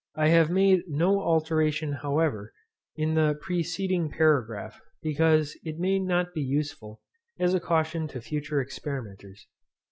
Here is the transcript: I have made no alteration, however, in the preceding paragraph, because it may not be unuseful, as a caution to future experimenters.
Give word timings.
I 0.15 0.29
have 0.29 0.49
made 0.49 0.81
no 0.87 1.19
alteration, 1.21 1.93
however, 1.93 2.53
in 2.95 3.13
the 3.13 3.37
preceding 3.39 4.09
paragraph, 4.09 4.81
because 5.03 5.55
it 5.63 5.77
may 5.77 5.99
not 5.99 6.33
be 6.33 6.41
unuseful, 6.41 7.01
as 7.37 7.53
a 7.53 7.59
caution 7.59 8.07
to 8.07 8.19
future 8.19 8.59
experimenters. 8.59 9.45